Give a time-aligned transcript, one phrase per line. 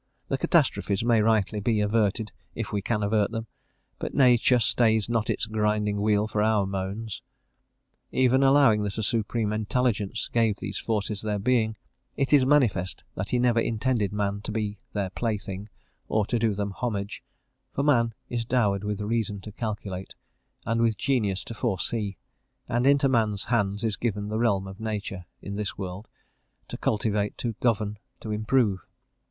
[0.29, 3.45] The catastrophes may rightly be averted, if we can avert them;
[3.99, 7.21] but nature stays not its grinding wheel for our moans.
[8.11, 11.75] Even allowing that a Supreme Intelligence gave these forces their being,
[12.17, 15.69] it is manifest that he never intended man to be their plaything,
[16.07, 17.21] or to do them homage;
[17.71, 20.15] for man is dowered with reason to calculate,
[20.65, 22.17] and with genius to foresee;
[22.67, 26.07] and into man's hands is given the realm of nature (in this world)
[26.69, 28.83] to cultivate, to govern, to improve.